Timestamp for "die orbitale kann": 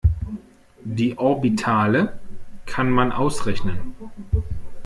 0.83-2.89